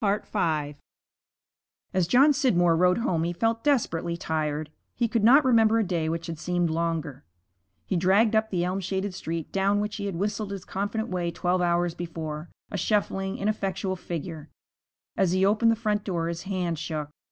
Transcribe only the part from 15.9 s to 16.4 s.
door